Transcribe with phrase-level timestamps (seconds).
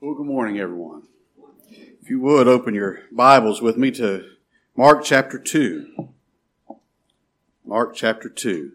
[0.00, 1.08] Well, good morning, everyone.
[1.68, 4.30] If you would open your Bibles with me to
[4.76, 6.10] Mark chapter 2.
[7.66, 8.74] Mark chapter 2.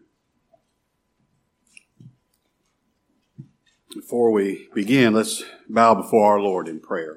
[3.96, 7.16] Before we begin, let's bow before our Lord in prayer.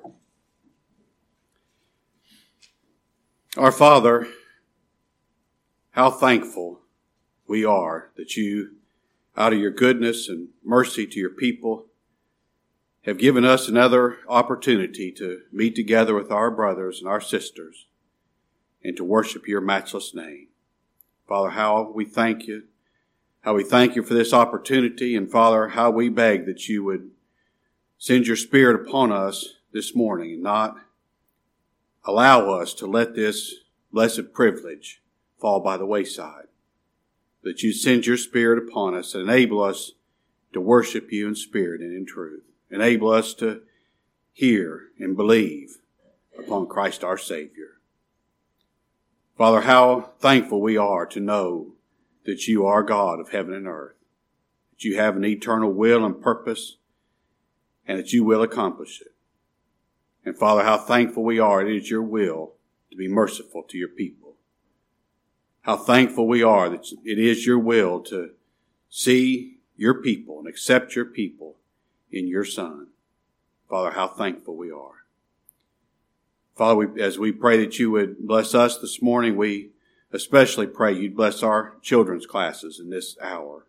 [3.57, 4.29] Our Father,
[5.91, 6.83] how thankful
[7.49, 8.77] we are that you,
[9.37, 11.86] out of your goodness and mercy to your people,
[13.07, 17.87] have given us another opportunity to meet together with our brothers and our sisters
[18.83, 20.49] and to worship your matchless name.
[21.29, 22.65] Father, how we thank you,
[23.43, 27.11] how we thank you for this opportunity, and Father, how we beg that you would
[27.97, 30.77] send your Spirit upon us this morning and not
[32.05, 33.55] allow us to let this
[33.93, 35.01] blessed privilege
[35.39, 36.47] fall by the wayside.
[37.45, 39.93] That you send your Spirit upon us and enable us
[40.53, 42.43] to worship you in spirit and in truth.
[42.71, 43.63] Enable us to
[44.33, 45.79] hear and believe
[46.39, 47.81] upon Christ our Savior.
[49.37, 51.75] Father, how thankful we are to know
[52.25, 53.97] that you are God of heaven and earth,
[54.73, 56.77] that you have an eternal will and purpose,
[57.87, 59.13] and that you will accomplish it.
[60.25, 62.55] And Father, how thankful we are it is your will
[62.91, 64.35] to be merciful to your people.
[65.63, 68.31] How thankful we are that it is your will to
[68.89, 71.57] see your people and accept your people
[72.11, 72.89] in your Son.
[73.69, 75.05] Father, how thankful we are.
[76.55, 79.71] Father, we, as we pray that you would bless us this morning, we
[80.13, 83.67] especially pray you'd bless our children's classes in this hour.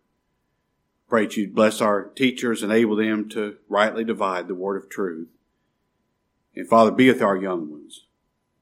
[1.08, 4.88] Pray that you'd bless our teachers, and enable them to rightly divide the word of
[4.88, 5.28] truth.
[6.54, 8.04] And Father, be with our young ones.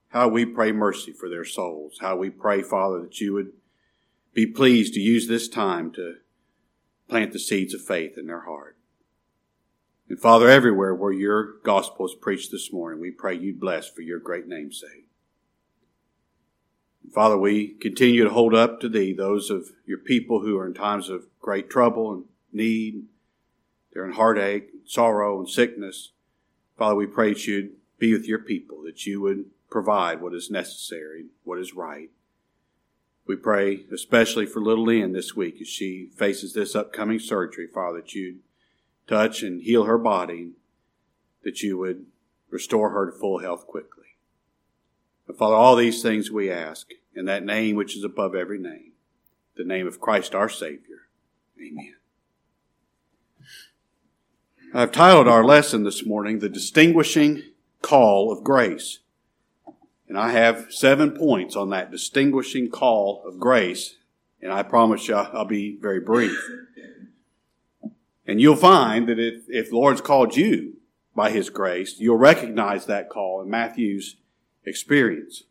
[0.09, 1.99] How we pray mercy for their souls.
[2.01, 3.53] How we pray, Father, that you would
[4.33, 6.17] be pleased to use this time to
[7.09, 8.76] plant the seeds of faith in their heart.
[10.09, 14.03] And Father, everywhere where your gospel is preached this morning, we pray you bless for
[14.03, 15.09] your great name's sake.
[17.13, 20.75] Father, we continue to hold up to thee those of your people who are in
[20.75, 23.05] times of great trouble and need.
[23.93, 26.13] They're in heartache, and sorrow, and sickness.
[26.77, 30.51] Father, we pray that you'd be with your people, that you would provide what is
[30.51, 32.11] necessary, what is right.
[33.27, 38.01] We pray especially for little Lynn this week as she faces this upcoming surgery, Father,
[38.01, 38.41] that you'd
[39.07, 40.51] touch and heal her body,
[41.43, 42.07] that you would
[42.51, 44.17] restore her to full health quickly.
[45.29, 48.93] And Father, all these things we ask in that name which is above every name,
[49.57, 51.09] the name of Christ our Savior.
[51.61, 51.95] Amen.
[54.75, 57.43] I've titled our lesson this morning, The Distinguishing
[57.83, 58.99] Call of Grace.
[60.09, 63.97] And I have seven points on that distinguishing call of grace.
[64.41, 66.39] And I promise you I'll be very brief.
[68.27, 70.75] And you'll find that if, if the Lord's called you
[71.15, 74.17] by His grace, you'll recognize that call in Matthew's
[74.65, 75.45] experience.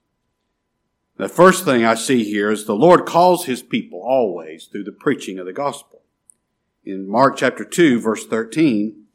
[1.18, 4.92] The first thing I see here is the Lord calls His people always through the
[4.92, 6.02] preaching of the gospel.
[6.84, 9.06] In Mark chapter 2 verse 13,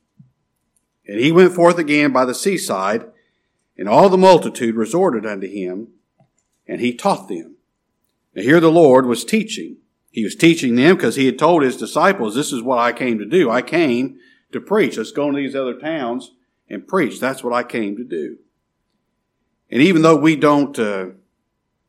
[1.11, 3.05] and he went forth again by the seaside,
[3.77, 5.89] and all the multitude resorted unto him,
[6.69, 7.57] and he taught them.
[8.33, 9.79] Now here the Lord was teaching,
[10.11, 13.19] he was teaching them because he had told his disciples, this is what I came
[13.19, 13.49] to do.
[13.49, 14.19] I came
[14.53, 14.97] to preach.
[14.97, 16.33] Let's go into these other towns
[16.69, 17.21] and preach.
[17.21, 18.39] That's what I came to do.
[19.71, 21.11] And even though we don't uh,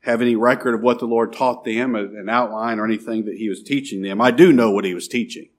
[0.01, 3.49] have any record of what the Lord taught them, an outline or anything that he
[3.49, 5.49] was teaching them, I do know what he was teaching.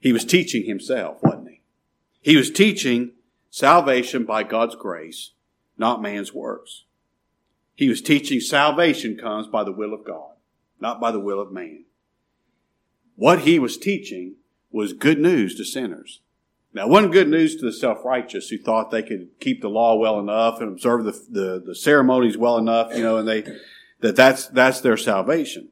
[0.00, 1.60] He was teaching himself, wasn't he?
[2.20, 3.12] He was teaching
[3.48, 5.32] salvation by God's grace,
[5.78, 6.84] not man's works.
[7.76, 10.32] He was teaching salvation comes by the will of God
[10.80, 11.84] not by the will of man.
[13.16, 14.36] What he was teaching
[14.70, 16.20] was good news to sinners.
[16.72, 20.20] Now, one good news to the self-righteous who thought they could keep the law well
[20.20, 23.44] enough and observe the, the, the ceremonies well enough, you know, and they,
[24.00, 25.68] that that's, that's their salvation.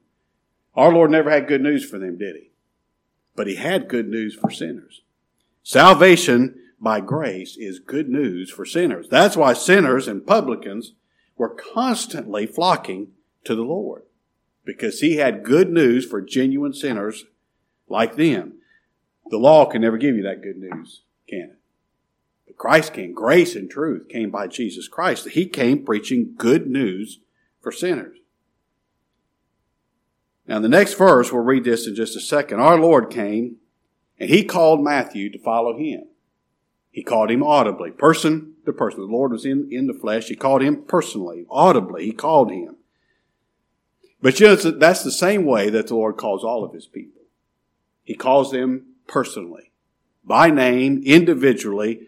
[0.75, 2.51] Our Lord never had good news for them, did he?
[3.35, 5.01] But he had good news for sinners.
[5.63, 9.07] Salvation by grace is good news for sinners.
[9.09, 10.93] That's why sinners and publicans
[11.37, 13.11] were constantly flocking
[13.45, 14.03] to the Lord
[14.65, 17.25] because he had good news for genuine sinners
[17.87, 18.53] like them.
[19.29, 21.59] The law can never give you that good news, can it?
[22.47, 23.13] But Christ came.
[23.13, 25.29] Grace and truth came by Jesus Christ.
[25.29, 27.19] He came preaching good news
[27.61, 28.17] for sinners.
[30.47, 32.59] Now, in the next verse, we'll read this in just a second.
[32.59, 33.57] Our Lord came
[34.19, 36.05] and he called Matthew to follow him.
[36.89, 39.01] He called him audibly, person to person.
[39.01, 40.25] The Lord was in, in the flesh.
[40.25, 42.05] He called him personally, audibly.
[42.05, 42.77] He called him.
[44.21, 47.21] But you know, that's the same way that the Lord calls all of his people.
[48.03, 49.71] He calls them personally,
[50.23, 52.07] by name, individually,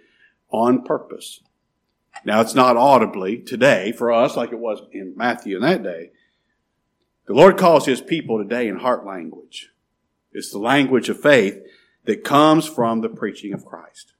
[0.50, 1.42] on purpose.
[2.26, 6.12] Now, it's not audibly today for us like it was in Matthew in that day.
[7.28, 9.70] The Lord calls his people today in heart language.
[10.34, 11.60] It's the language of faith
[12.06, 14.14] that comes from the preaching of Christ.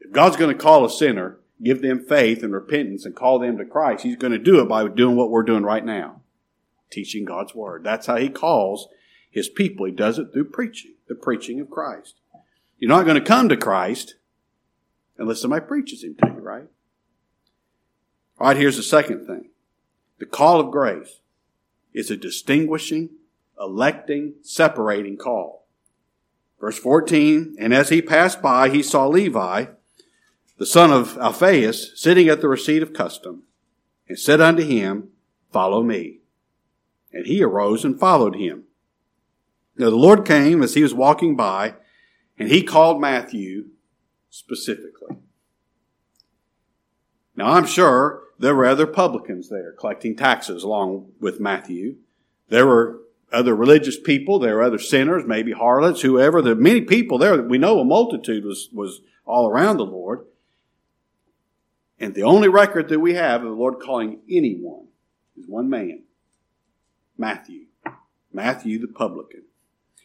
[0.00, 3.58] If God's going to call a sinner, give them faith and repentance and call them
[3.58, 6.21] to Christ, he's going to do it by doing what we're doing right now.
[6.92, 7.82] Teaching God's word.
[7.82, 8.88] That's how he calls
[9.30, 9.86] his people.
[9.86, 12.20] He does it through preaching, the preaching of Christ.
[12.78, 14.16] You're not going to come to Christ
[15.16, 16.68] unless somebody preaches him to you, right?
[18.38, 19.50] All right, here's the second thing.
[20.18, 21.20] The call of grace
[21.94, 23.10] is a distinguishing,
[23.58, 25.66] electing, separating call.
[26.60, 29.66] Verse 14, and as he passed by, he saw Levi,
[30.58, 33.42] the son of Alphaeus, sitting at the receipt of custom,
[34.08, 35.08] and said unto him,
[35.52, 36.21] Follow me.
[37.12, 38.64] And he arose and followed him.
[39.76, 41.74] Now the Lord came as he was walking by,
[42.38, 43.66] and he called Matthew
[44.30, 45.16] specifically.
[47.36, 51.96] Now I'm sure there were other publicans there collecting taxes along with Matthew.
[52.48, 53.00] There were
[53.32, 56.42] other religious people, there were other sinners, maybe harlots, whoever.
[56.42, 57.36] There were many people there.
[57.36, 60.26] That we know a multitude was, was all around the Lord.
[61.98, 64.88] And the only record that we have of the Lord calling anyone
[65.38, 66.02] is one man,
[67.22, 67.66] Matthew.
[68.32, 69.44] Matthew the publican.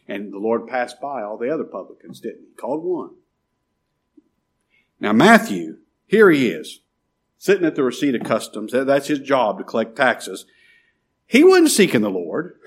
[0.08, 2.56] And the Lord passed by all the other publicans, didn't he?
[2.56, 3.16] Called one.
[5.00, 6.82] Now, Matthew, here he is,
[7.40, 8.72] sitting at the receipt of customs.
[8.72, 10.46] That's his job to collect taxes.
[11.26, 12.60] He wasn't seeking the Lord.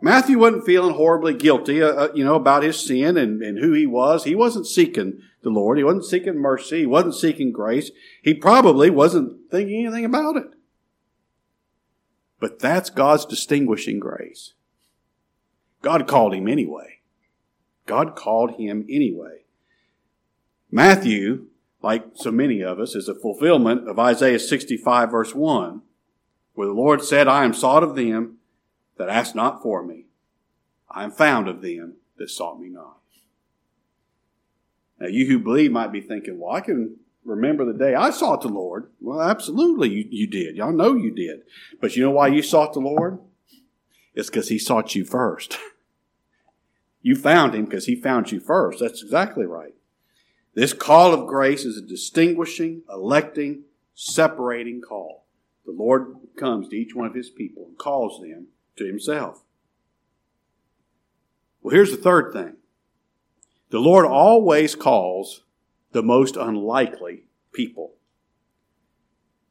[0.00, 3.72] Matthew wasn't feeling horribly guilty, uh, uh, you know, about his sin and, and who
[3.72, 4.24] he was.
[4.24, 5.76] He wasn't seeking the Lord.
[5.76, 6.80] He wasn't seeking mercy.
[6.80, 7.90] He wasn't seeking grace.
[8.22, 10.48] He probably wasn't thinking anything about it.
[12.42, 14.54] But that's God's distinguishing grace.
[15.80, 16.98] God called him anyway.
[17.86, 19.44] God called him anyway.
[20.68, 21.46] Matthew,
[21.82, 25.82] like so many of us, is a fulfillment of Isaiah 65 verse 1,
[26.54, 28.38] where the Lord said, I am sought of them
[28.96, 30.06] that asked not for me.
[30.90, 32.98] I am found of them that sought me not.
[34.98, 38.42] Now, you who believe might be thinking, well, I can remember the day I sought
[38.42, 38.90] the Lord.
[39.00, 40.56] Well, absolutely, you, you did.
[40.56, 41.42] Y'all know you did.
[41.80, 43.18] But you know why you sought the Lord?
[44.14, 45.58] It's because He sought you first.
[47.02, 48.80] you found Him because He found you first.
[48.80, 49.74] That's exactly right.
[50.54, 53.62] This call of grace is a distinguishing, electing,
[53.94, 55.24] separating call.
[55.64, 59.42] The Lord comes to each one of His people and calls them to himself.
[61.62, 62.56] Well, here's the third thing
[63.70, 65.42] the Lord always calls
[65.92, 67.94] the most unlikely people.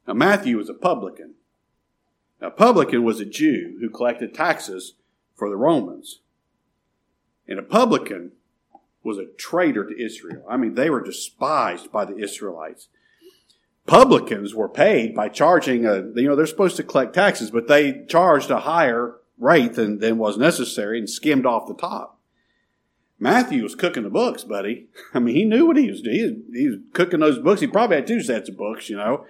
[0.08, 1.36] Now, Matthew was a publican.
[2.42, 4.96] Now, a publican was a Jew who collected taxes
[5.36, 6.22] for the Romans.
[7.48, 8.32] And a publican
[9.04, 10.44] was a traitor to Israel.
[10.50, 12.88] I mean, they were despised by the Israelites
[13.86, 18.06] publicans were paid by charging a, you know, they're supposed to collect taxes, but they
[18.08, 22.20] charged a higher rate than, than was necessary and skimmed off the top.
[23.22, 24.88] Matthew was cooking the books, buddy.
[25.14, 26.44] I mean, he knew what he was doing.
[26.52, 27.62] He was, cooking those books.
[27.62, 29.28] He probably had two sets of books, you know,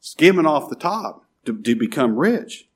[0.00, 2.68] skimming off the top to, to become rich.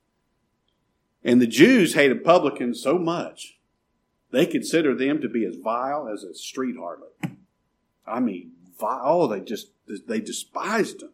[1.24, 3.58] And the Jews hated publicans so much,
[4.30, 7.36] they considered them to be as vile as a street harlot.
[8.06, 9.70] I mean, oh, they just,
[10.06, 11.10] they despised them.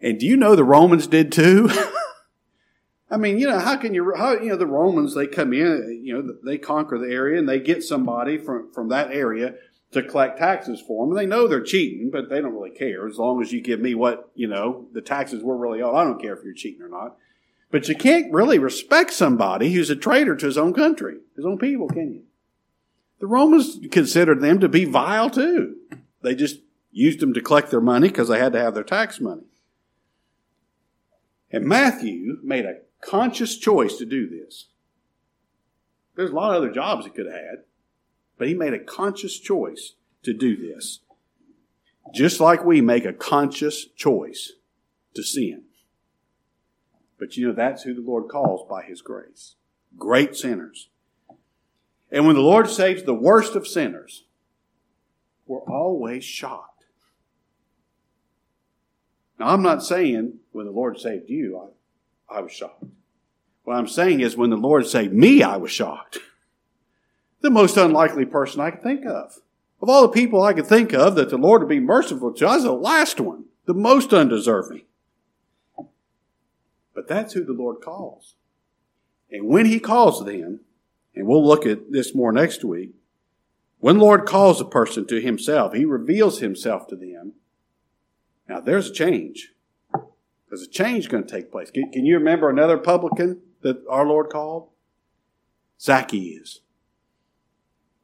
[0.00, 1.68] And do you know the Romans did too?
[3.14, 6.02] I mean, you know, how can you, how, you know, the Romans, they come in,
[6.02, 9.54] you know, they conquer the area and they get somebody from, from that area
[9.92, 11.14] to collect taxes for them.
[11.14, 13.94] They know they're cheating, but they don't really care as long as you give me
[13.94, 15.94] what, you know, the taxes we're really owed.
[15.94, 17.16] I don't care if you're cheating or not.
[17.70, 21.58] But you can't really respect somebody who's a traitor to his own country, his own
[21.58, 22.22] people, can you?
[23.20, 25.76] The Romans considered them to be vile too.
[26.22, 26.58] They just
[26.90, 29.44] used them to collect their money because they had to have their tax money.
[31.52, 34.68] And Matthew made a conscious choice to do this.
[36.16, 37.56] There's a lot of other jobs he could have had,
[38.38, 41.00] but he made a conscious choice to do this.
[42.12, 44.52] Just like we make a conscious choice
[45.14, 45.64] to sin.
[47.18, 49.54] But you know, that's who the Lord calls by his grace.
[49.98, 50.88] Great sinners.
[52.10, 54.24] And when the Lord saves the worst of sinners,
[55.46, 56.84] we're always shocked.
[59.38, 61.70] Now, I'm not saying when the Lord saved you,
[62.34, 62.84] I, was shocked.
[63.62, 66.18] What I'm saying is when the Lord saved me, I was shocked.
[67.40, 69.36] The most unlikely person I could think of.
[69.80, 72.46] Of all the people I could think of that the Lord would be merciful to,
[72.46, 74.82] I was the last one, the most undeserving.
[76.94, 78.34] But that's who the Lord calls.
[79.30, 80.60] And when He calls them,
[81.14, 82.92] and we'll look at this more next week,
[83.84, 87.34] When the Lord calls a person to himself, he reveals himself to them.
[88.48, 89.52] Now there's a change.
[90.48, 91.70] There's a change going to take place.
[91.70, 94.68] Can, can you remember another publican that our Lord called?
[95.80, 96.60] Zacchaeus.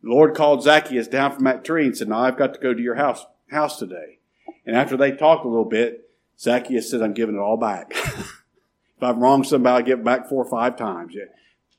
[0.02, 2.74] The Lord called Zacchaeus down from that tree and said, Now I've got to go
[2.74, 4.18] to your house, house today.
[4.66, 7.90] And after they talked a little bit, Zacchaeus said, I'm giving it all back.
[7.94, 11.14] if I'm wrong somebody, I'll give it back four or five times.
[11.14, 11.24] Yeah.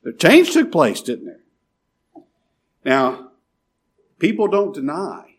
[0.04, 2.24] The change took place, didn't there?
[2.84, 3.32] Now,
[4.20, 5.38] people don't deny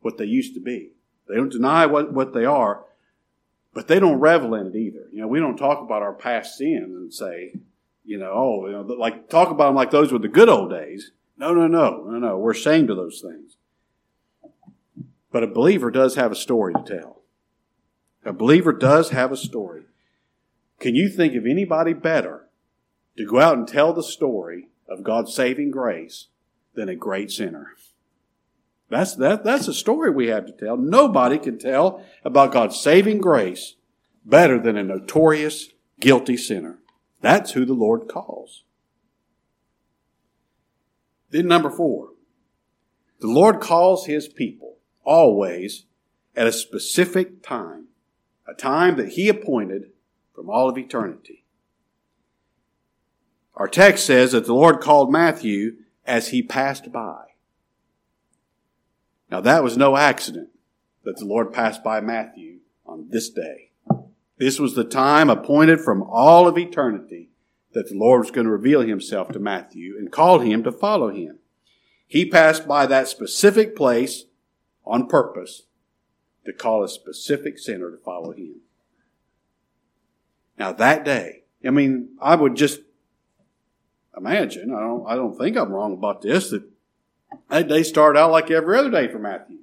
[0.00, 0.90] what they used to be.
[1.28, 2.84] They don't deny what, what they are,
[3.76, 5.06] but they don't revel in it either.
[5.12, 7.52] You know, we don't talk about our past sins and say,
[8.06, 10.70] you know, oh, you know, like talk about them like those were the good old
[10.70, 11.10] days.
[11.36, 12.38] No, no, no, no, no.
[12.38, 13.58] We're ashamed of those things.
[15.30, 17.20] But a believer does have a story to tell.
[18.24, 19.82] A believer does have a story.
[20.80, 22.46] Can you think of anybody better
[23.18, 26.28] to go out and tell the story of God's saving grace
[26.74, 27.74] than a great sinner?
[28.88, 30.76] That's, that, that's a story we have to tell.
[30.76, 33.74] Nobody can tell about God's saving grace
[34.24, 36.78] better than a notorious, guilty sinner.
[37.20, 38.64] That's who the Lord calls.
[41.30, 42.10] Then, number four,
[43.20, 45.86] the Lord calls his people always
[46.36, 47.86] at a specific time,
[48.46, 49.90] a time that he appointed
[50.34, 51.44] from all of eternity.
[53.54, 57.25] Our text says that the Lord called Matthew as he passed by.
[59.30, 60.50] Now, that was no accident
[61.04, 63.70] that the Lord passed by Matthew on this day.
[64.38, 67.30] This was the time appointed from all of eternity
[67.72, 71.10] that the Lord was going to reveal himself to Matthew and call him to follow
[71.10, 71.38] him.
[72.06, 74.24] He passed by that specific place
[74.84, 75.62] on purpose
[76.44, 78.60] to call a specific sinner to follow him.
[80.58, 82.80] Now that day, I mean, I would just
[84.16, 86.62] imagine, I don't, I don't think I'm wrong about this, that
[87.48, 89.58] that day started out like every other day for Matthew.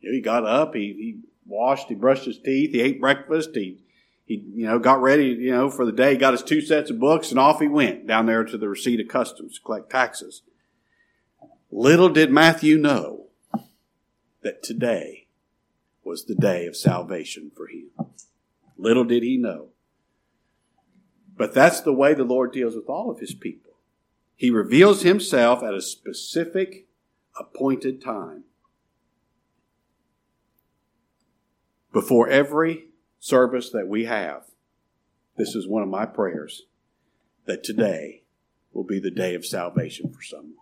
[0.00, 3.50] You know, he got up, he, he washed, he brushed his teeth, he ate breakfast,
[3.54, 3.80] he,
[4.24, 6.98] he, you know, got ready, you know, for the day, got his two sets of
[6.98, 10.42] books, and off he went down there to the receipt of customs to collect taxes.
[11.70, 13.26] Little did Matthew know
[14.42, 15.26] that today
[16.04, 17.90] was the day of salvation for him.
[18.78, 19.70] Little did he know.
[21.36, 23.65] But that's the way the Lord deals with all of his people.
[24.36, 26.86] He reveals himself at a specific
[27.40, 28.44] appointed time.
[31.90, 32.88] Before every
[33.18, 34.44] service that we have,
[35.38, 36.62] this is one of my prayers
[37.46, 38.24] that today
[38.72, 40.52] will be the day of salvation for someone.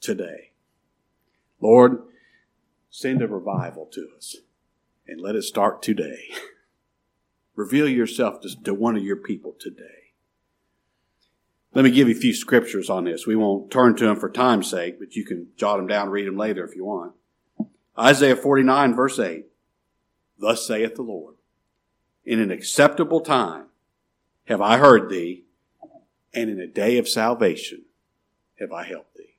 [0.00, 0.50] Today.
[1.60, 2.02] Lord,
[2.90, 4.36] send a revival to us
[5.06, 6.24] and let it start today.
[7.54, 10.01] Reveal yourself to, to one of your people today.
[11.74, 13.26] Let me give you a few scriptures on this.
[13.26, 16.26] We won't turn to them for time's sake, but you can jot them down, read
[16.26, 17.14] them later if you want.
[17.98, 19.46] Isaiah 49 verse 8.
[20.38, 21.36] Thus saith the Lord,
[22.24, 23.66] in an acceptable time
[24.46, 25.44] have I heard thee,
[26.34, 27.84] and in a day of salvation
[28.58, 29.36] have I helped thee.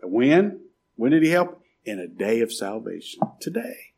[0.00, 0.60] And when?
[0.96, 1.60] When did he help?
[1.84, 3.20] In a day of salvation.
[3.40, 3.92] Today.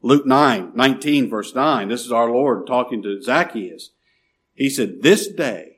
[0.00, 1.88] Luke 9, 19 verse 9.
[1.88, 3.90] This is our Lord talking to Zacchaeus.
[4.54, 5.73] He said, this day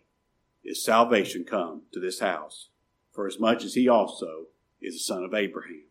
[0.67, 2.69] is salvation come to this house,
[3.13, 4.47] for as much as he also
[4.81, 5.85] is a son of Abraham.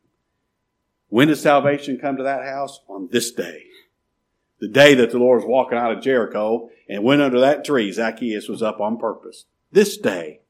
[1.07, 2.81] When does salvation come to that house?
[2.87, 3.63] On this day.
[4.59, 7.91] The day that the Lord was walking out of Jericho and went under that tree,
[7.91, 9.45] Zacchaeus was up on purpose.
[9.71, 10.41] This day,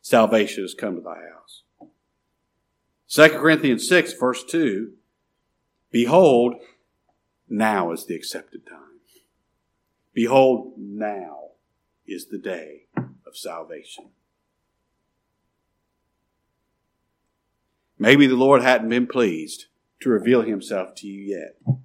[0.00, 1.62] salvation has come to thy house.
[3.08, 4.92] 2 Corinthians 6 verse 2,
[5.90, 6.54] Behold,
[7.48, 8.90] now is the accepted time.
[10.12, 11.50] Behold, now
[12.06, 12.82] is the day
[13.30, 14.10] of salvation.
[17.98, 19.66] Maybe the Lord hadn't been pleased
[20.00, 21.78] to reveal himself to you yet,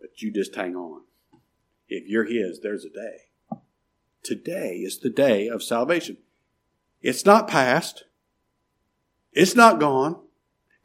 [0.00, 1.02] but you just hang on.
[1.88, 3.58] If you're his, there's a day.
[4.22, 6.16] Today is the day of salvation.
[7.02, 8.04] It's not past.
[9.32, 10.16] It's not gone.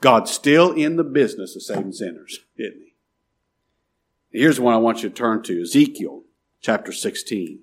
[0.01, 4.39] God's still in the business of saving sinners, isn't he?
[4.39, 6.24] Here's one I want you to turn to Ezekiel
[6.62, 7.62] chapter 16.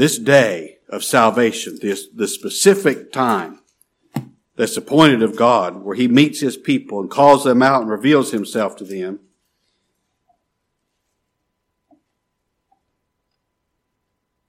[0.00, 3.60] This day of salvation, this, the specific time
[4.56, 8.30] that's appointed of God, where He meets His people and calls them out and reveals
[8.30, 9.20] Himself to them.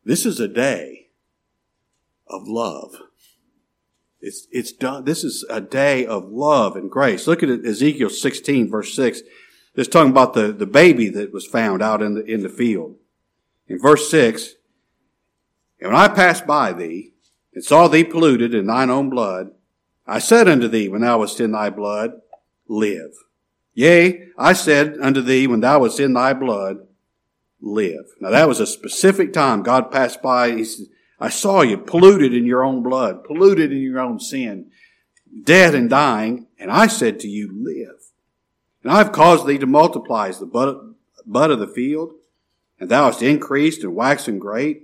[0.05, 1.07] This is a day
[2.27, 2.95] of love.
[4.21, 5.03] It's, it's done.
[5.03, 7.27] This is a day of love and grace.
[7.27, 9.19] Look at Ezekiel 16 verse 6.
[9.75, 12.95] It's talking about the, the baby that was found out in the, in the field.
[13.67, 14.55] In verse 6,
[15.81, 17.13] And when I passed by thee,
[17.53, 19.51] and saw thee polluted in thine own blood,
[20.07, 22.21] I said unto thee when thou wast in thy blood,
[22.67, 23.11] live.
[23.73, 26.87] Yea, I said unto thee when thou wast in thy blood,
[27.59, 28.05] live.
[28.19, 30.51] Now that was a specific time God passed by.
[30.51, 30.87] He said,
[31.19, 34.71] I saw you polluted in your own blood, polluted in your own sin,
[35.43, 38.01] dead and dying, and I said to you, live.
[38.83, 40.95] And I have caused thee to multiply as the bud,
[41.51, 42.13] of the field,
[42.79, 44.83] and thou hast increased and waxen great.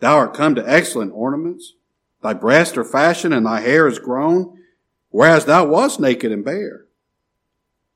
[0.00, 1.74] Thou art come to excellent ornaments.
[2.22, 4.58] Thy breasts are fashioned and thy hair is grown,
[5.10, 6.86] whereas thou wast naked and bare.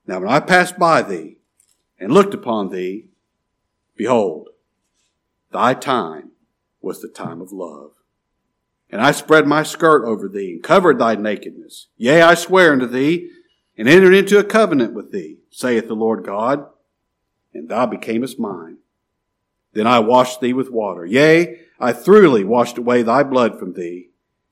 [0.05, 1.37] Now when I passed by thee
[1.99, 3.05] and looked upon thee,
[3.95, 4.49] behold,
[5.51, 6.31] thy time
[6.81, 7.91] was the time of love.
[8.89, 11.87] And I spread my skirt over thee and covered thy nakedness.
[11.97, 13.29] Yea, I swear unto thee
[13.77, 16.67] and entered into a covenant with thee, saith the Lord God,
[17.53, 18.77] and thou becamest mine.
[19.73, 21.05] Then I washed thee with water.
[21.05, 24.11] Yea, I thoroughly washed away thy blood from thee,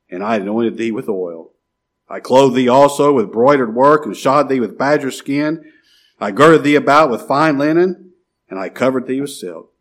[0.10, 1.54] and I anointed thee with oil.
[2.10, 5.64] I clothed thee also with broidered work and shod thee with badger skin.
[6.20, 8.12] I girded thee about with fine linen,
[8.50, 9.72] and I covered thee with silk.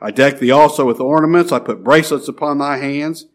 [0.00, 1.52] I decked thee also with ornaments.
[1.52, 3.26] I put bracelets upon thy hands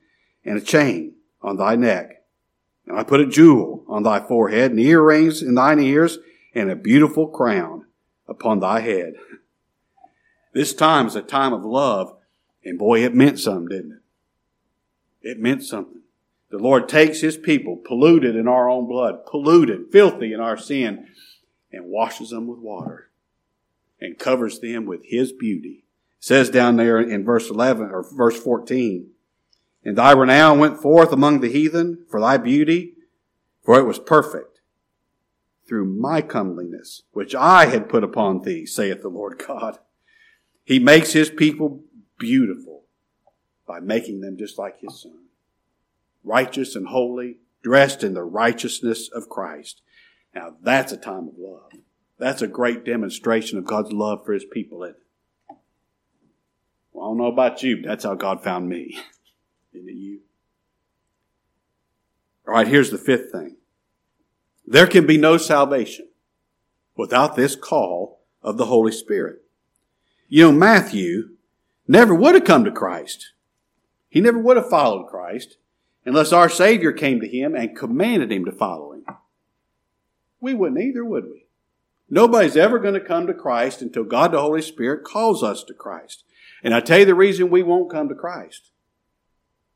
[0.43, 2.23] and a chain on thy neck.
[2.85, 6.17] And I put a jewel on thy forehead and earrings in thine ears
[6.53, 7.85] and a beautiful crown
[8.27, 9.13] upon thy head.
[10.53, 12.17] This time is a time of love,
[12.65, 13.91] and boy, it meant something, didn't
[15.21, 15.29] it?
[15.29, 16.01] It meant something.
[16.49, 21.07] The Lord takes His people, polluted in our own blood, polluted, filthy in our sin,
[21.71, 23.09] and washes them with water
[23.99, 25.83] and covers them with His beauty.
[26.19, 29.09] It says down there in verse 11 or verse 14,
[29.83, 32.93] and thy renown went forth among the heathen for thy beauty,
[33.63, 34.59] for it was perfect
[35.67, 39.79] through my comeliness, which I had put upon thee, saith the Lord God.
[40.63, 41.83] He makes his people
[42.25, 42.81] beautiful
[43.67, 45.25] by making them just like his son.
[46.23, 49.83] Righteous and holy, dressed in the righteousness of Christ.
[50.33, 51.71] Now that's a time of love.
[52.17, 54.79] That's a great demonstration of God's love for his people.
[54.79, 54.95] Well,
[55.49, 58.97] I don't know about you, but that's how God found me.
[59.73, 60.21] Isn't it you?
[62.47, 63.57] All right, here's the fifth thing.
[64.65, 66.07] There can be no salvation
[66.95, 69.43] without this call of the Holy Spirit.
[70.27, 71.34] You know, Matthew
[71.87, 73.33] never would have come to Christ.
[74.09, 75.57] He never would have followed Christ
[76.05, 79.05] unless our Savior came to him and commanded him to follow him.
[80.39, 81.47] We wouldn't either, would we?
[82.09, 85.73] Nobody's ever going to come to Christ until God the Holy Spirit calls us to
[85.73, 86.23] Christ.
[86.63, 88.71] And I tell you the reason we won't come to Christ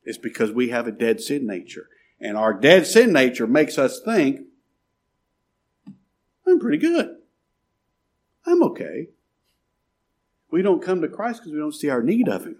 [0.05, 1.87] is because we have a dead sin nature.
[2.21, 4.41] And our dead sin nature makes us think,
[6.47, 7.17] I'm pretty good.
[8.45, 9.09] I'm okay.
[10.51, 12.57] We don't come to Christ because we don't see our need of Him.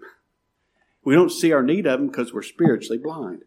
[1.04, 3.42] We don't see our need of Him because we're spiritually blind.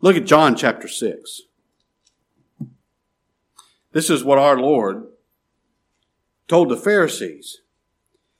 [0.00, 1.42] Look at John chapter 6.
[3.92, 5.04] This is what our Lord
[6.48, 7.58] told the Pharisees.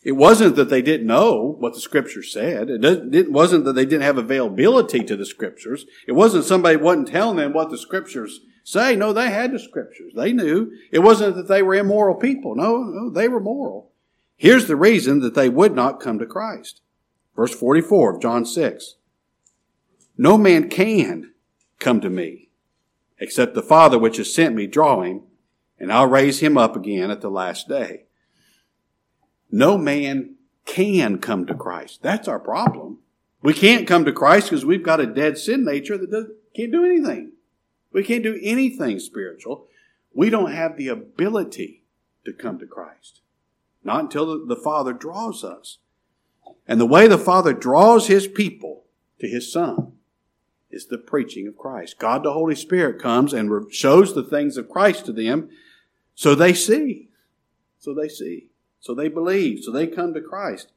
[0.02, 2.68] It wasn't that they didn't know what the scripture said.
[2.70, 5.86] It wasn't that they didn't have availability to the scriptures.
[6.08, 8.96] It wasn't somebody wasn't telling them what the scriptures say.
[8.96, 10.12] No, they had the scriptures.
[10.16, 10.72] They knew.
[10.90, 12.56] It wasn't that they were immoral people.
[12.56, 13.91] No, no, they were moral.
[14.42, 16.80] Here's the reason that they would not come to Christ.
[17.36, 18.96] Verse 44 of John 6.
[20.18, 21.30] No man can
[21.78, 22.50] come to me
[23.20, 25.22] except the Father which has sent me draw him,
[25.78, 28.06] and I'll raise him up again at the last day.
[29.48, 30.34] No man
[30.66, 32.02] can come to Christ.
[32.02, 32.98] That's our problem.
[33.42, 36.84] We can't come to Christ because we've got a dead sin nature that can't do
[36.84, 37.30] anything.
[37.92, 39.68] We can't do anything spiritual.
[40.12, 41.84] We don't have the ability
[42.24, 43.20] to come to Christ.
[43.84, 45.78] Not until the, the Father draws us.
[46.66, 48.84] And the way the Father draws His people
[49.20, 49.92] to His Son
[50.70, 51.98] is the preaching of Christ.
[51.98, 55.50] God the Holy Spirit comes and shows the things of Christ to them
[56.14, 57.08] so they see.
[57.78, 58.48] So they see.
[58.80, 59.64] So they believe.
[59.64, 60.72] So they come to Christ.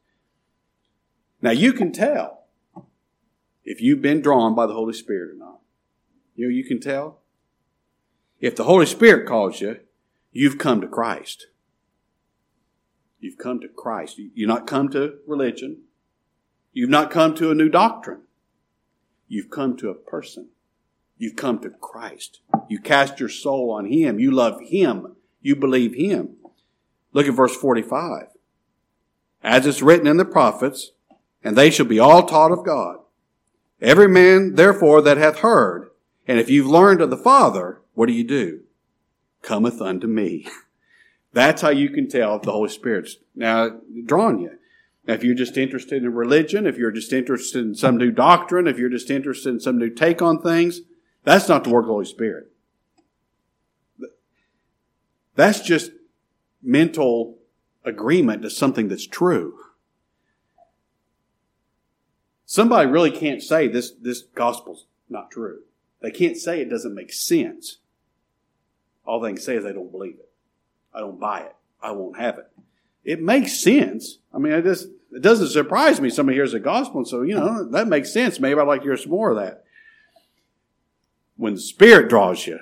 [1.41, 2.45] Now you can tell
[3.63, 5.59] if you've been drawn by the Holy Spirit or not.
[6.35, 7.19] You know, you can tell.
[8.39, 9.79] If the Holy Spirit calls you,
[10.31, 11.47] you've come to Christ.
[13.19, 14.17] You've come to Christ.
[14.17, 15.83] You've not come to religion.
[16.73, 18.21] You've not come to a new doctrine.
[19.27, 20.49] You've come to a person.
[21.17, 22.41] You've come to Christ.
[22.67, 24.19] You cast your soul on Him.
[24.19, 25.15] You love Him.
[25.41, 26.35] You believe Him.
[27.13, 28.27] Look at verse 45.
[29.41, 30.91] As it's written in the prophets,
[31.43, 32.97] and they shall be all taught of God.
[33.81, 35.89] Every man, therefore, that hath heard,
[36.27, 38.61] and if you've learned of the Father, what do you do?
[39.41, 40.47] Cometh unto me.
[41.35, 44.51] That's how you can tell if the Holy Spirit's now drawing you.
[45.05, 48.67] Now, if you're just interested in religion, if you're just interested in some new doctrine,
[48.67, 50.79] if you're just interested in some new take on things,
[51.25, 52.53] that's not the work of the Holy Spirit.
[55.35, 55.91] That's just
[56.63, 57.37] mental
[57.83, 59.59] agreement to something that's true.
[62.45, 65.63] Somebody really can't say this, this gospel's not true.
[66.01, 67.79] They can't say it doesn't make sense.
[69.05, 70.31] All they can say is they don't believe it.
[70.95, 71.55] I don't buy it.
[71.81, 72.49] I won't have it.
[73.03, 74.19] It makes sense.
[74.33, 77.35] I mean, it, just, it doesn't surprise me somebody hears the gospel and so, you
[77.35, 78.39] know, that makes sense.
[78.39, 79.65] Maybe I'd like to hear some more of that.
[81.37, 82.59] When the Spirit draws you,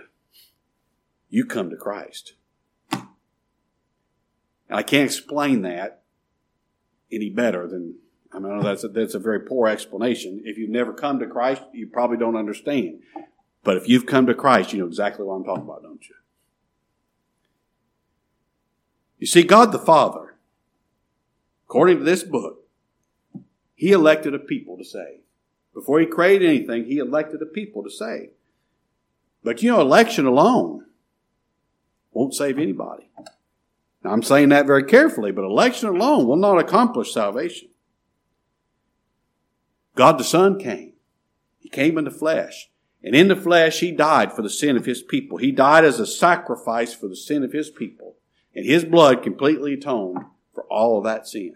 [1.29, 2.33] you come to Christ.
[2.91, 3.03] And
[4.69, 6.01] I can't explain that
[7.11, 7.95] any better than
[8.33, 10.41] I mean, I know that's a, that's a very poor explanation.
[10.43, 13.01] If you've never come to Christ, you probably don't understand.
[13.63, 16.15] But if you've come to Christ, you know exactly what I'm talking about, don't you?
[19.23, 20.35] You see, God the Father,
[21.65, 22.67] according to this book,
[23.73, 25.21] He elected a people to save.
[25.73, 28.31] Before He created anything, He elected a people to save.
[29.41, 30.87] But you know, election alone
[32.11, 33.09] won't save anybody.
[34.03, 37.69] Now, I'm saying that very carefully, but election alone will not accomplish salvation.
[39.95, 40.95] God the Son came.
[41.59, 42.69] He came in the flesh.
[43.01, 45.37] And in the flesh, He died for the sin of His people.
[45.37, 48.17] He died as a sacrifice for the sin of His people.
[48.55, 51.55] And His blood completely atoned for all of that sin.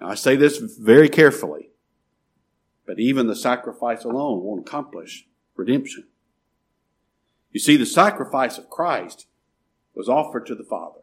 [0.00, 1.70] Now, I say this very carefully,
[2.86, 6.04] but even the sacrifice alone won't accomplish redemption.
[7.52, 9.26] You see, the sacrifice of Christ
[9.94, 11.00] was offered to the Father.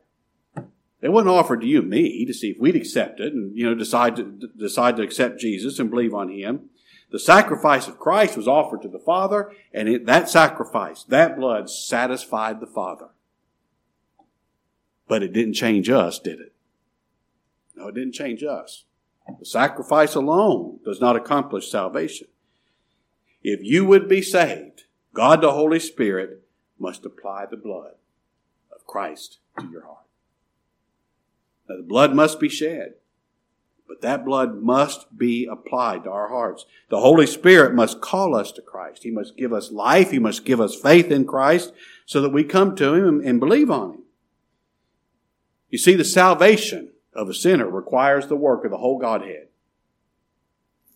[1.01, 3.65] It wasn't offered to you and me to see if we'd accept it and, you
[3.65, 4.23] know, decide to,
[4.57, 6.69] decide to accept Jesus and believe on Him.
[7.11, 11.69] The sacrifice of Christ was offered to the Father, and it, that sacrifice, that blood
[11.69, 13.09] satisfied the Father.
[15.07, 16.53] But it didn't change us, did it?
[17.75, 18.85] No, it didn't change us.
[19.39, 22.27] The sacrifice alone does not accomplish salvation.
[23.41, 26.43] If you would be saved, God the Holy Spirit
[26.79, 27.95] must apply the blood
[28.73, 30.05] of Christ to your heart.
[31.69, 32.95] Now, the blood must be shed,
[33.87, 36.65] but that blood must be applied to our hearts.
[36.89, 39.03] The Holy Spirit must call us to Christ.
[39.03, 40.11] He must give us life.
[40.11, 41.73] He must give us faith in Christ
[42.05, 44.03] so that we come to Him and believe on Him.
[45.73, 49.47] You see, the salvation of a sinner requires the work of the whole Godhead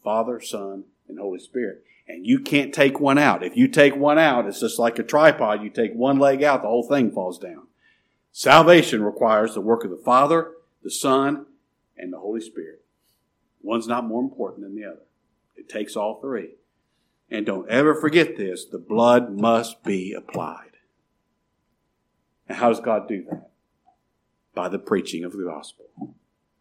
[0.03, 1.83] Father, Son, and Holy Spirit.
[2.07, 3.41] And you can't take one out.
[3.41, 5.63] If you take one out, it's just like a tripod.
[5.63, 7.65] You take one leg out, the whole thing falls down.
[8.31, 10.51] Salvation requires the work of the Father,
[10.83, 11.47] the Son,
[11.97, 12.83] and the Holy Spirit.
[13.63, 15.07] One's not more important than the other.
[15.55, 16.51] It takes all three.
[17.31, 20.77] And don't ever forget this the blood must be applied.
[22.47, 23.49] And how does God do that?
[24.57, 25.85] By the preaching of the gospel,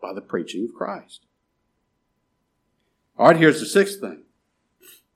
[0.03, 1.23] by the preaching of Christ.
[3.17, 4.25] All right, here's the sixth thing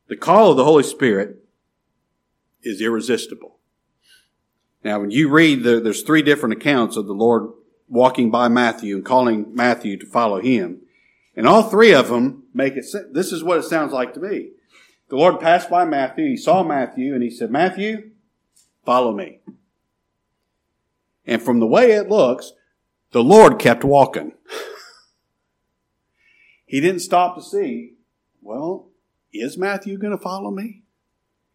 [0.09, 1.45] the call of the Holy Spirit
[2.62, 3.59] is irresistible.
[4.83, 7.51] Now, when you read, the, there's three different accounts of the Lord
[7.87, 10.81] walking by Matthew and calling Matthew to follow him.
[11.37, 14.53] And all three of them make it, this is what it sounds like to me.
[15.11, 18.12] The Lord passed by Matthew, he saw Matthew, and he said, Matthew,
[18.87, 19.40] follow me.
[21.27, 22.55] And from the way it looks,
[23.12, 24.33] the Lord kept walking.
[26.66, 27.94] he didn't stop to see,
[28.40, 28.88] well,
[29.33, 30.83] is Matthew going to follow me?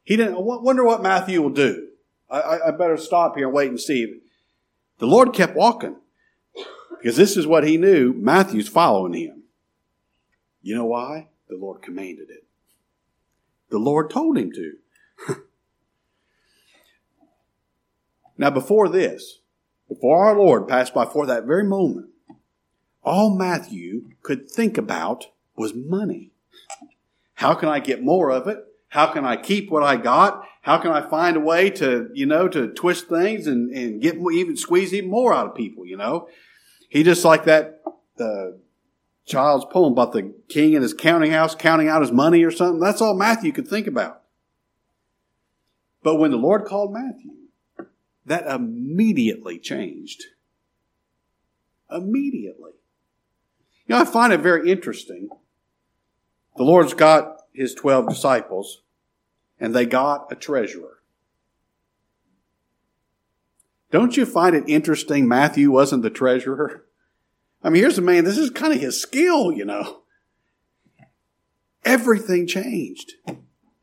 [0.04, 1.88] He didn't, I wonder what Matthew will do.
[2.30, 4.22] I, I better stop here and wait and see.
[5.00, 5.98] The Lord kept walking.
[6.98, 9.44] Because this is what he knew Matthew's following him.
[10.62, 11.28] You know why?
[11.48, 12.46] The Lord commanded it.
[13.70, 14.74] The Lord told him to.
[18.38, 19.40] now, before this,
[19.88, 22.10] before our Lord passed by for that very moment,
[23.04, 26.32] all Matthew could think about was money.
[27.36, 28.66] How can I get more of it?
[28.90, 30.44] How can I keep what I got?
[30.62, 34.16] How can I find a way to, you know, to twist things and, and get
[34.16, 36.28] even squeeze even more out of people, you know?
[36.90, 37.82] He just like that
[38.16, 38.60] the
[39.26, 42.80] child's poem about the king in his counting house counting out his money or something.
[42.80, 44.22] That's all Matthew could think about.
[46.02, 47.32] But when the Lord called Matthew,
[48.26, 50.24] that immediately changed.
[51.92, 52.72] Immediately.
[53.88, 55.30] You know, I find it very interesting.
[56.58, 58.82] The Lord's got his 12 disciples,
[59.60, 61.00] and they got a treasurer.
[63.92, 66.86] Don't you find it interesting Matthew wasn't the treasurer?
[67.64, 70.02] I mean, here's a man, this is kind of his skill, you know.
[71.84, 73.14] Everything changed.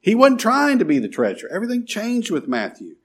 [0.00, 1.48] He wasn't trying to be the treasurer.
[1.52, 2.96] Everything changed with Matthew.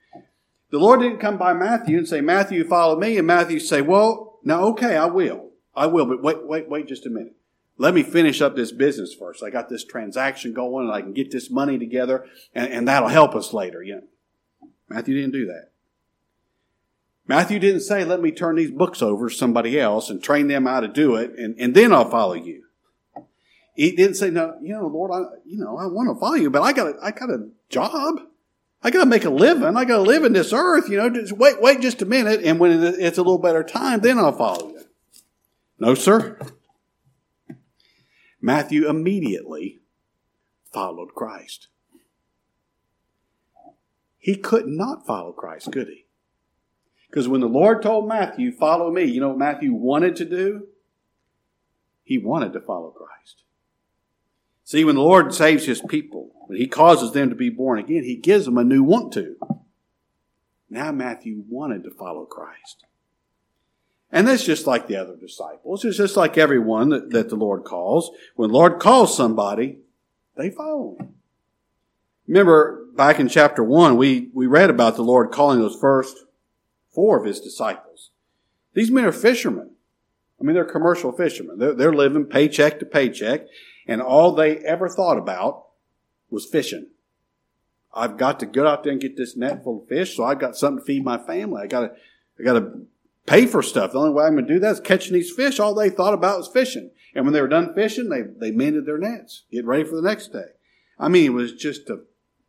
[0.70, 3.16] The Lord didn't come by Matthew and say, Matthew, follow me.
[3.16, 5.50] And Matthew say, well, now, okay, I will.
[5.74, 7.34] I will, but wait, wait, wait just a minute.
[7.78, 9.42] Let me finish up this business first.
[9.42, 13.08] I got this transaction going and I can get this money together and, and that'll
[13.08, 13.82] help us later.
[13.82, 14.00] Yeah.
[14.88, 15.70] Matthew didn't do that.
[17.28, 20.66] Matthew didn't say, let me turn these books over to somebody else and train them
[20.66, 22.64] how to do it and, and then I'll follow you.
[23.76, 26.50] He didn't say, no, you know, Lord, I, you know, I want to follow you,
[26.50, 28.20] but I got a, I got a job.
[28.82, 29.76] I got to make a living.
[29.76, 30.88] I got to live in this earth.
[30.88, 32.42] You know, just wait, wait just a minute.
[32.44, 34.80] And when it's a little better time, then I'll follow you.
[35.78, 36.38] No, sir.
[38.40, 39.80] Matthew immediately
[40.72, 41.68] followed Christ.
[44.18, 46.06] He could not follow Christ, could he?
[47.08, 50.68] Because when the Lord told Matthew, follow me, you know what Matthew wanted to do?
[52.04, 53.42] He wanted to follow Christ.
[54.68, 58.04] See, when the Lord saves his people, when he causes them to be born again,
[58.04, 59.36] he gives them a new want to.
[60.68, 62.84] Now Matthew wanted to follow Christ.
[64.12, 65.86] And that's just like the other disciples.
[65.86, 68.10] It's just like everyone that, that the Lord calls.
[68.36, 69.78] When the Lord calls somebody,
[70.36, 71.14] they follow him.
[72.26, 76.14] Remember, back in chapter 1, we, we read about the Lord calling those first
[76.94, 78.10] four of his disciples.
[78.74, 79.70] These men are fishermen.
[80.38, 81.58] I mean, they're commercial fishermen.
[81.58, 83.46] They're, they're living paycheck to paycheck,
[83.88, 85.66] and all they ever thought about
[86.30, 86.88] was fishing.
[87.94, 90.38] I've got to get out there and get this net full of fish, so I've
[90.38, 91.62] got something to feed my family.
[91.62, 91.90] I got to,
[92.38, 92.82] I got to
[93.26, 93.92] pay for stuff.
[93.92, 95.58] The only way I'm going to do that is catching these fish.
[95.58, 96.90] All they thought about was fishing.
[97.14, 100.06] And when they were done fishing, they, they mended their nets, get ready for the
[100.06, 100.50] next day.
[100.98, 102.00] I mean, it was just a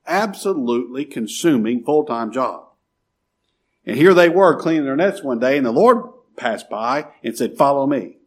[0.06, 2.66] absolutely consuming full-time job.
[3.86, 6.04] And here they were cleaning their nets one day and the Lord
[6.36, 8.19] passed by and said, follow me.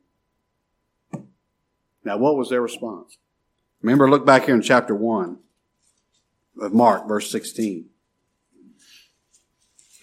[2.04, 3.18] Now, what was their response?
[3.80, 5.38] Remember, look back here in chapter 1
[6.60, 7.86] of Mark, verse 16.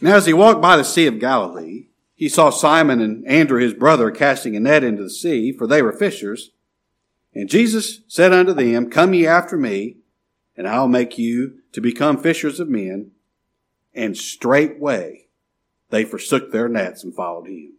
[0.01, 3.73] Now, as he walked by the Sea of Galilee, he saw Simon and Andrew his
[3.73, 6.51] brother casting a net into the sea, for they were fishers.
[7.33, 9.97] And Jesus said unto them, Come ye after me,
[10.57, 13.11] and I'll make you to become fishers of men.
[13.93, 15.27] And straightway
[15.89, 17.73] they forsook their nets and followed him.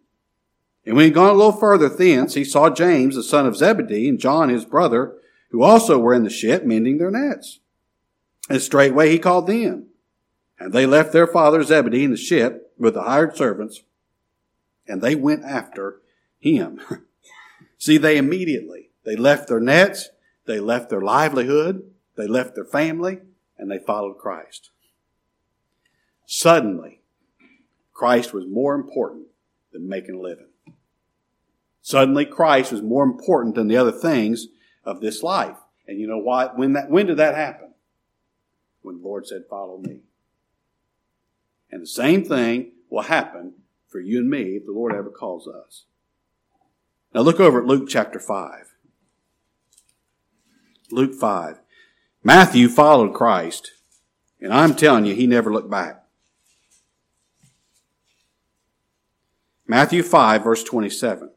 [0.85, 3.55] And when he had gone a little further thence, he saw James, the son of
[3.55, 5.15] Zebedee, and John his brother,
[5.51, 7.59] who also were in the ship mending their nets.
[8.49, 9.87] And straightway he called them.
[10.59, 13.83] And they left their father Zebedee in the ship with the hired servants
[14.91, 16.01] and they went after
[16.39, 16.81] him.
[17.77, 20.09] See, they immediately, they left their nets,
[20.45, 23.19] they left their livelihood, they left their family,
[23.57, 24.71] and they followed Christ.
[26.25, 27.01] Suddenly,
[27.93, 29.27] Christ was more important
[29.71, 30.50] than making a living.
[31.81, 34.47] Suddenly, Christ was more important than the other things
[34.83, 35.57] of this life.
[35.87, 36.47] And you know why?
[36.55, 37.73] When that, when did that happen?
[38.81, 39.99] When the Lord said, follow me.
[41.71, 43.53] And the same thing will happen
[43.87, 45.85] for you and me if the Lord ever calls us.
[47.13, 48.73] Now look over at Luke chapter 5.
[50.91, 51.59] Luke 5.
[52.23, 53.71] Matthew followed Christ,
[54.39, 56.03] and I'm telling you, he never looked back.
[59.65, 61.31] Matthew 5, verse 27.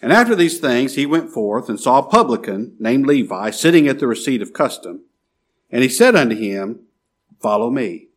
[0.00, 3.98] And after these things, he went forth and saw a publican named Levi sitting at
[3.98, 5.04] the receipt of custom.
[5.70, 6.80] And he said unto him,
[7.40, 8.08] Follow me.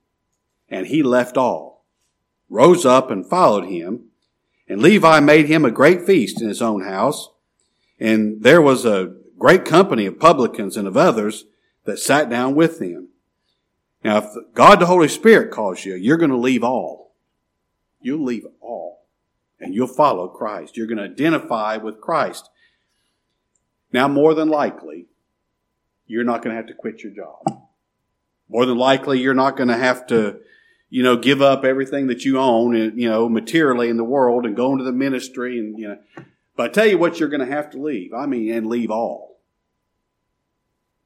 [0.70, 1.72] And he left all
[2.52, 4.10] rose up and followed him.
[4.67, 7.30] And Levi made him a great feast in his own house.
[8.00, 11.46] And there was a great company of publicans and of others
[11.86, 13.08] that sat down with them.
[14.04, 17.13] Now, if God the Holy Spirit calls you, you're going to leave all.
[18.02, 19.01] You'll leave all.
[19.62, 20.76] And you'll follow Christ.
[20.76, 22.50] You're going to identify with Christ.
[23.93, 25.06] Now, more than likely,
[26.08, 27.63] you're not going to have to quit your job.
[28.50, 30.41] More than likely, you're not going to have to
[30.91, 34.45] you know, give up everything that you own and, you know, materially in the world
[34.45, 35.97] and go into the ministry and, you know.
[36.58, 38.13] But I tell you what you're going to have to leave.
[38.13, 39.39] I mean, and leave all.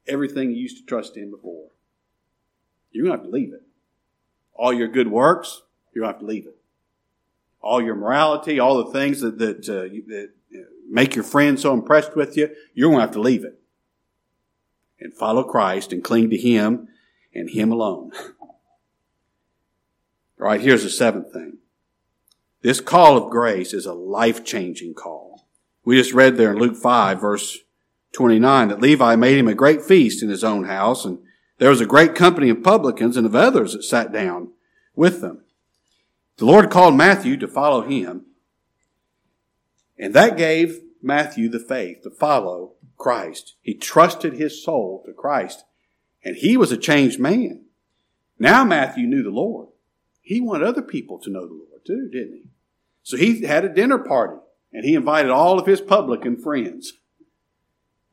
[0.08, 1.68] Everything you used to trust in before.
[2.92, 3.62] You're going to have to leave it.
[4.56, 5.62] All your good works,
[5.94, 6.58] you're going to have to leave it.
[7.66, 10.30] All your morality, all the things that, that, uh, that
[10.88, 13.60] make your friends so impressed with you, you're going to have to leave it.
[15.00, 16.88] And follow Christ and cling to Him
[17.34, 18.12] and Him alone.
[18.42, 18.60] All
[20.38, 21.58] right, here's the seventh thing.
[22.62, 25.48] This call of grace is a life-changing call.
[25.84, 27.60] We just read there in Luke 5 verse
[28.14, 31.20] 29 that Levi made him a great feast in his own house and
[31.58, 34.50] there was a great company of publicans and of others that sat down
[34.96, 35.45] with them.
[36.38, 38.26] The Lord called Matthew to follow him
[39.98, 43.56] and that gave Matthew the faith to follow Christ.
[43.62, 45.64] He trusted his soul to Christ
[46.24, 47.66] and he was a changed man.
[48.38, 49.70] Now Matthew knew the Lord
[50.26, 52.44] he wanted other people to know the Lord too, didn't he?
[53.04, 54.38] So he had a dinner party
[54.74, 56.94] and he invited all of his publican friends.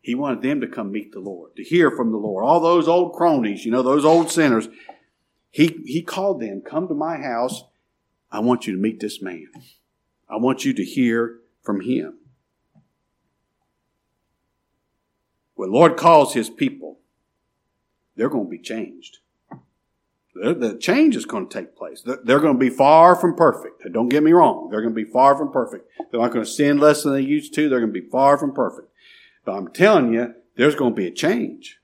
[0.02, 2.44] He wanted them to come meet the Lord, to hear from the Lord.
[2.44, 4.68] All those old cronies, you know, those old sinners.
[5.50, 7.64] He, he called them, come to my house.
[8.32, 9.46] I want you to meet this man.
[10.28, 12.18] I want you to hear from him.
[15.54, 16.98] When Lord calls his people,
[18.16, 19.18] they're going to be changed.
[20.34, 22.02] The change is going to take place.
[22.04, 23.82] They're going to be far from perfect.
[23.92, 24.70] Don't get me wrong.
[24.70, 25.86] They're going to be far from perfect.
[26.10, 27.68] They're not going to sin less than they used to.
[27.68, 28.88] They're going to be far from perfect.
[29.44, 31.78] But I'm telling you, there's going to be a change.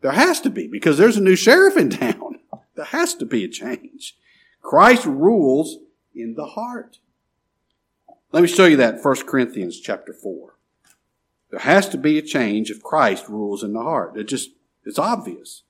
[0.00, 2.38] There has to be because there's a new sheriff in town.
[2.74, 4.16] There has to be a change.
[4.64, 5.76] Christ rules
[6.14, 6.98] in the heart.
[8.32, 10.56] Let me show you that 1 Corinthians chapter 4.
[11.50, 14.16] There has to be a change if Christ rules in the heart.
[14.16, 14.50] It just,
[14.84, 15.64] it's obvious.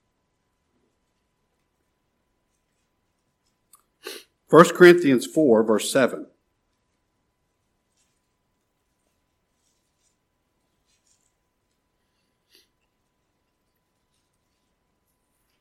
[4.48, 6.26] 1 Corinthians 4, verse 7.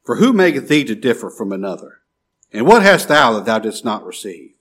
[0.04, 2.03] For who maketh thee to differ from another?
[2.54, 4.52] And what hast thou that thou didst not receive?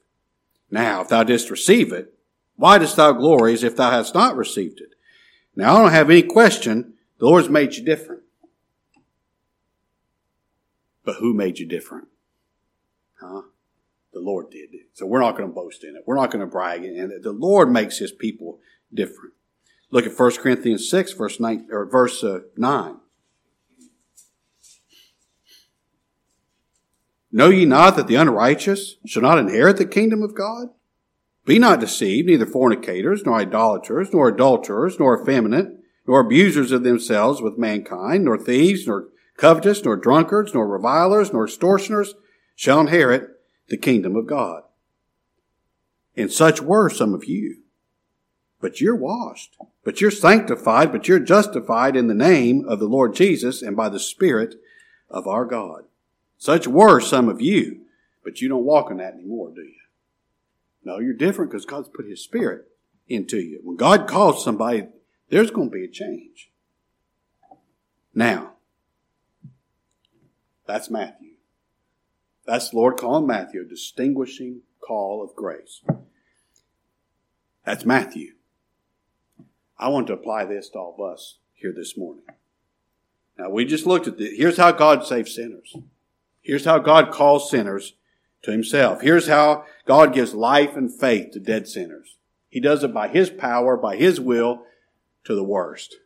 [0.70, 2.14] Now, if thou didst receive it,
[2.56, 4.94] why dost thou glory as if thou hadst not received it?
[5.54, 6.94] Now, I don't have any question.
[7.18, 8.22] The Lord's made you different.
[11.04, 12.08] But who made you different?
[13.20, 13.42] Huh?
[14.12, 14.70] The Lord did.
[14.94, 16.04] So we're not going to boast in it.
[16.06, 17.22] We're not going to brag in it.
[17.22, 18.60] The Lord makes his people
[18.92, 19.34] different.
[19.90, 22.96] Look at 1 Corinthians 6, verse 9, or verse uh, 9.
[27.32, 30.68] Know ye not that the unrighteous shall not inherit the kingdom of God?
[31.46, 37.40] Be not deceived, neither fornicators, nor idolaters, nor adulterers, nor effeminate, nor abusers of themselves
[37.40, 42.14] with mankind, nor thieves, nor covetous, nor drunkards, nor revilers, nor extortioners
[42.54, 43.30] shall inherit
[43.68, 44.62] the kingdom of God.
[46.16, 47.62] And such were some of you.
[48.60, 53.14] But you're washed, but you're sanctified, but you're justified in the name of the Lord
[53.14, 54.54] Jesus and by the Spirit
[55.10, 55.84] of our God.
[56.42, 57.82] Such were some of you,
[58.24, 59.76] but you don't walk in that anymore, do you?
[60.82, 62.66] No, you're different because God's put His Spirit
[63.06, 63.60] into you.
[63.62, 64.88] When God calls somebody,
[65.28, 66.50] there's going to be a change.
[68.12, 68.54] Now,
[70.66, 71.34] that's Matthew.
[72.44, 75.84] That's the Lord calling Matthew a distinguishing call of grace.
[77.64, 78.32] That's Matthew.
[79.78, 82.24] I want to apply this to all of us here this morning.
[83.38, 84.36] Now, we just looked at this.
[84.36, 85.76] Here's how God saves sinners.
[86.42, 87.94] Here's how God calls sinners
[88.42, 89.00] to himself.
[89.00, 92.16] Here's how God gives life and faith to dead sinners.
[92.48, 94.64] He does it by his power, by his will,
[95.24, 95.96] to the worst,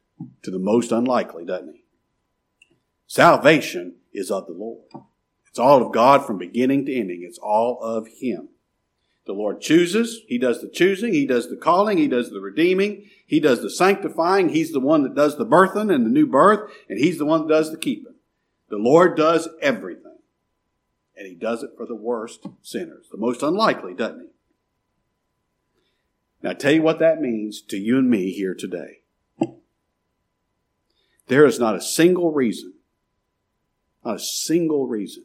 [0.43, 1.85] to the most unlikely, doesn't he?
[3.07, 4.83] Salvation is of the Lord.
[5.49, 7.23] It's all of God from beginning to ending.
[7.27, 8.51] It's all of him.
[9.27, 10.21] The Lord chooses.
[10.29, 11.13] He does the choosing.
[11.13, 11.99] He does the calling.
[11.99, 13.09] He does the redeeming.
[13.27, 14.51] He does the sanctifying.
[14.51, 17.43] He's the one that does the birthing and the new birth, and He's the one
[17.43, 18.15] that does the keeping.
[18.69, 20.06] The Lord does everything.
[21.17, 24.27] And he does it for the worst sinners, the most unlikely, doesn't he?
[26.43, 29.01] Now, I tell you what that means to you and me here today.
[31.29, 32.75] There is not a single reason,
[34.05, 35.25] not a single reason,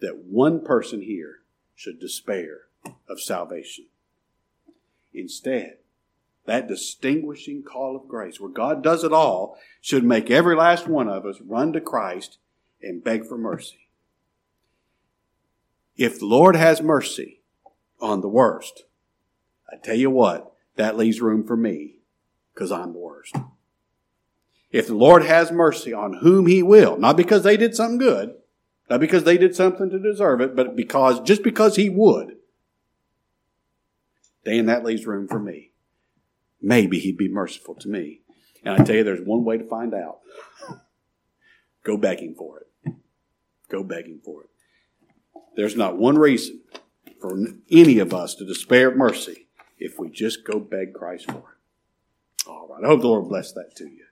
[0.00, 1.36] that one person here
[1.74, 2.62] should despair
[3.08, 3.86] of salvation.
[5.14, 5.78] Instead,
[6.44, 11.08] that distinguishing call of grace, where God does it all, should make every last one
[11.08, 12.36] of us run to Christ
[12.82, 13.85] and beg for mercy.
[15.96, 17.40] If the Lord has mercy
[18.00, 18.84] on the worst,
[19.72, 21.96] I tell you what, that leaves room for me
[22.54, 23.34] because I'm the worst.
[24.70, 28.34] If the Lord has mercy on whom He will, not because they did something good,
[28.90, 32.36] not because they did something to deserve it, but because, just because He would,
[34.44, 35.72] then that leaves room for me.
[36.60, 38.20] Maybe He'd be merciful to me.
[38.64, 40.18] And I tell you, there's one way to find out.
[41.84, 42.92] Go begging for it.
[43.70, 44.50] Go begging for it.
[45.56, 46.60] There's not one reason
[47.20, 47.36] for
[47.70, 49.46] any of us to despair of mercy
[49.78, 52.48] if we just go beg Christ for it.
[52.48, 52.84] All right.
[52.84, 54.05] I hope the Lord bless that to you.